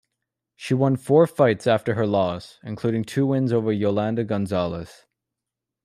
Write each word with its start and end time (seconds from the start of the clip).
She 0.55 0.73
won 0.73 0.95
four 0.95 1.27
fights 1.27 1.67
after 1.67 1.93
her 1.93 2.07
loss, 2.07 2.57
including 2.63 3.03
two 3.03 3.27
wins 3.27 3.53
over 3.53 3.71
Yolanda 3.71 4.23
Gonzalez. 4.23 5.05